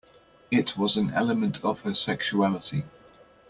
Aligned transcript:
It 0.49 0.75
was 0.79 0.97
an 0.97 1.11
element 1.13 1.63
of 1.63 1.81
her 1.81 1.93
sexuality. 1.93 2.85